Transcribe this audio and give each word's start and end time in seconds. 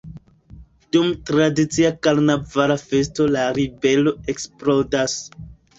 Dum 0.95 1.11
tradicia 1.31 1.93
karnavala 2.07 2.81
festo 2.87 3.31
la 3.37 3.47
ribelo 3.61 4.19
eksplodas. 4.35 5.21